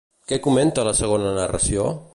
Què 0.31 0.39
comenta 0.47 0.87
la 0.89 0.95
segona 1.03 1.37
narració? 1.37 1.89